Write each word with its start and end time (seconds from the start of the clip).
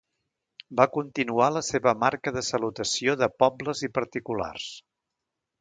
Va 0.79 0.87
continuar 0.95 1.49
la 1.57 1.63
seva 1.67 1.93
marca 2.05 2.35
de 2.37 2.45
salutació 2.49 3.15
de 3.23 3.31
pobles 3.45 3.87
i 3.89 3.93
particulars. 3.99 4.67